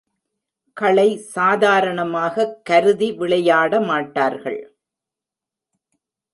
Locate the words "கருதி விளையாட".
2.65-3.81